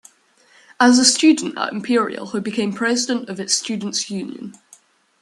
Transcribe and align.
As 0.79 0.97
a 0.97 1.05
student 1.05 1.59
at 1.59 1.71
Imperial 1.71 2.25
he 2.31 2.39
became 2.39 2.73
president 2.73 3.29
of 3.29 3.39
its 3.39 3.53
students' 3.53 4.09
union. 4.09 4.57